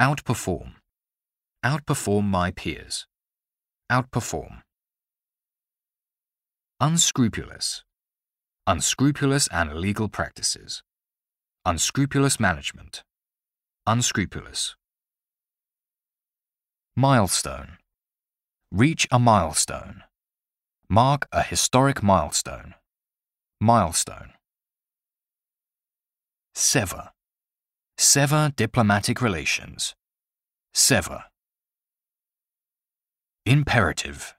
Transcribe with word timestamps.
Outperform. 0.00 0.76
Outperform 1.62 2.24
my 2.24 2.50
peers. 2.52 3.06
Outperform. 3.92 4.62
Unscrupulous. 6.80 7.84
Unscrupulous 8.66 9.46
and 9.48 9.70
illegal 9.70 10.08
practices. 10.08 10.82
Unscrupulous 11.66 12.40
management. 12.40 13.02
Unscrupulous. 13.86 14.74
Milestone. 16.96 17.76
Reach 18.72 19.06
a 19.10 19.18
milestone. 19.18 20.04
Mark 20.88 21.28
a 21.30 21.42
historic 21.42 22.02
milestone. 22.02 22.72
Milestone. 23.60 24.32
Sever. 26.54 27.10
Sever 28.02 28.50
diplomatic 28.56 29.20
relations. 29.20 29.94
Sever. 30.72 31.24
Imperative. 33.44 34.34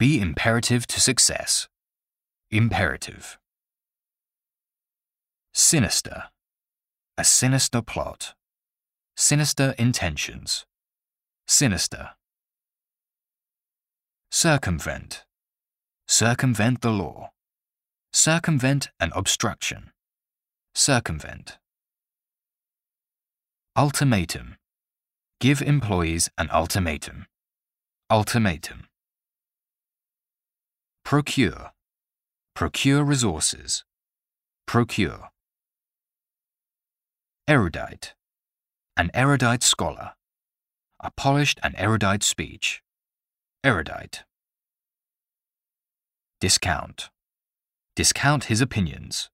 Be 0.00 0.20
imperative 0.20 0.88
to 0.88 1.00
success. 1.00 1.68
Imperative. 2.50 3.38
Sinister. 5.54 6.24
A 7.16 7.22
sinister 7.22 7.82
plot. 7.82 8.34
Sinister 9.16 9.76
intentions. 9.78 10.66
Sinister. 11.46 12.10
Circumvent. 14.32 15.24
Circumvent 16.08 16.80
the 16.80 16.90
law. 16.90 17.30
Circumvent 18.12 18.90
an 18.98 19.12
obstruction. 19.14 19.92
Circumvent. 20.74 21.58
Ultimatum. 23.74 24.56
Give 25.40 25.62
employees 25.62 26.28
an 26.36 26.50
ultimatum. 26.52 27.24
Ultimatum. 28.10 28.84
Procure. 31.06 31.70
Procure 32.54 33.02
resources. 33.02 33.82
Procure. 34.66 35.30
Erudite. 37.48 38.12
An 38.98 39.10
erudite 39.14 39.62
scholar. 39.62 40.12
A 41.00 41.10
polished 41.10 41.58
and 41.62 41.74
erudite 41.78 42.22
speech. 42.22 42.82
Erudite. 43.64 44.24
Discount. 46.42 47.08
Discount 47.96 48.44
his 48.44 48.60
opinions. 48.60 49.30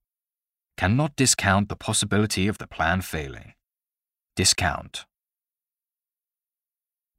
Cannot 0.77 1.17
discount 1.17 1.69
the 1.69 1.75
possibility 1.75 2.47
of 2.47 2.59
the 2.59 2.69
plan 2.69 3.01
failing. 3.01 3.55
Discount. 4.39 5.05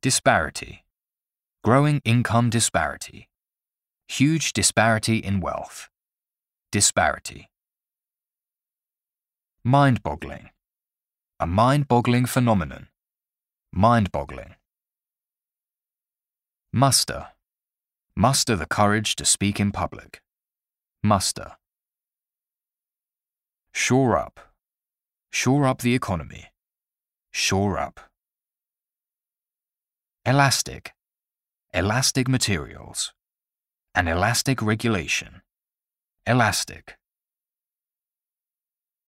Disparity. 0.02 0.86
Growing 1.66 2.00
income 2.06 2.50
disparity. 2.50 3.28
Huge 4.08 4.53
disparity 4.53 5.17
in 5.17 5.42
wealth. 5.42 5.90
Disparity. 6.72 7.50
Mind 9.66 10.02
boggling. 10.02 10.52
A 11.42 11.45
mind 11.45 11.90
boggling 11.90 12.25
phenomenon. 12.25 12.88
Mind 13.73 14.14
boggling. 14.14 14.56
Muster. 16.72 17.34
Muster 18.16 18.56
the 18.56 18.66
courage 18.66 19.17
to 19.17 19.25
speak 19.25 19.59
in 19.59 19.73
public. 19.73 20.22
Muster. 21.03 21.58
Shore 23.73 24.17
up. 24.17 24.40
Shore 25.31 25.67
up 25.67 25.81
the 25.81 25.94
economy. 25.94 26.48
Shore 27.40 27.78
up. 27.80 28.02
Elastic. 30.26 30.92
Elastic 31.73 32.28
materials. 32.28 33.14
An 33.96 34.09
elastic 34.09 34.62
regulation. 34.62 35.42
Elastic. 36.28 36.99